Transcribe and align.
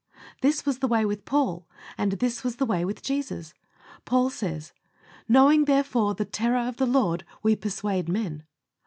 This 0.41 0.65
was 0.65 0.79
the 0.79 0.87
way 0.87 1.05
with 1.05 1.25
Paul, 1.25 1.67
and 1.95 2.13
this 2.13 2.43
was 2.43 2.55
the 2.55 2.65
way 2.65 2.83
with 2.83 3.03
Jesus. 3.03 3.53
Paul 4.03 4.31
says: 4.31 4.73
"Knowing, 5.29 5.65
therefore, 5.65 6.15
the 6.15 6.25
terror 6.25 6.67
of 6.67 6.77
the 6.77 6.87
Lord, 6.87 7.23
we 7.43 7.55
persuade 7.55 8.09
men." 8.09 8.41